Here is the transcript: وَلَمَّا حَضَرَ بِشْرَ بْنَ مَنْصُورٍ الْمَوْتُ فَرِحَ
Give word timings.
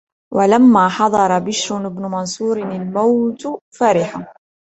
وَلَمَّا 0.33 0.89
حَضَرَ 0.89 1.39
بِشْرَ 1.39 1.89
بْنَ 1.89 2.01
مَنْصُورٍ 2.11 2.57
الْمَوْتُ 2.71 3.61
فَرِحَ 3.77 4.33